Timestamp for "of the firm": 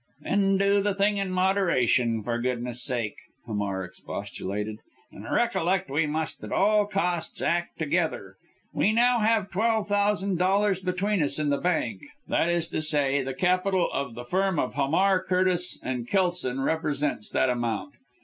13.93-14.57